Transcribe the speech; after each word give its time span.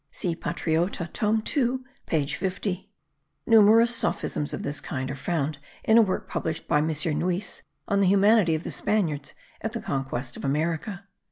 See 0.09 0.35
Patriota 0.35 1.11
tome 1.13 1.43
2 1.43 1.85
page 2.07 2.35
50. 2.35 2.91
Numerous 3.45 3.95
sophisms 3.95 4.51
of 4.51 4.63
this 4.63 4.81
kind 4.81 5.11
are 5.11 5.15
found 5.15 5.59
in 5.83 5.95
a 5.99 6.01
work 6.01 6.27
published 6.27 6.67
by 6.67 6.79
M. 6.79 6.87
Nuix 7.19 7.61
on 7.87 7.99
the 8.01 8.07
humanity 8.07 8.55
of 8.55 8.63
the 8.63 8.71
Spaniards 8.71 9.35
in 9.63 9.69
the 9.71 9.79
conquest 9.79 10.35
of 10.35 10.43
America. 10.43 11.05